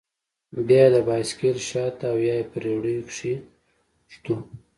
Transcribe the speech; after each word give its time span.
بيا 0.67 0.83
يې 0.85 0.89
د 0.95 0.97
بايسېکل 1.07 1.57
شاته 1.69 2.03
او 2.11 2.17
يا 2.27 2.35
په 2.51 2.57
رېړيو 2.63 3.07
کښې 3.09 3.33
ږدو. 4.11 4.35